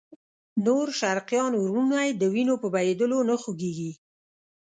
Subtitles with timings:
[0.65, 3.91] نور شرقیان وروڼه یې د وینو په بهېدلو نه خوږېږي.